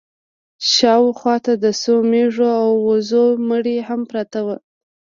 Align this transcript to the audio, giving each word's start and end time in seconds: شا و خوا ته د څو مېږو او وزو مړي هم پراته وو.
شا 0.71 0.93
و 1.03 1.07
خوا 1.19 1.35
ته 1.45 1.53
د 1.63 1.65
څو 1.81 1.93
مېږو 2.09 2.49
او 2.63 2.69
وزو 2.87 3.25
مړي 3.47 3.77
هم 3.87 4.01
پراته 4.09 4.39
وو. 4.45 4.57